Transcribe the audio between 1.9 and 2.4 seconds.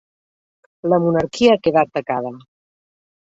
tacada.